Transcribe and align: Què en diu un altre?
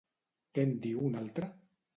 Què 0.57 0.65
en 0.69 0.73
diu 0.87 1.05
un 1.11 1.21
altre? 1.23 1.55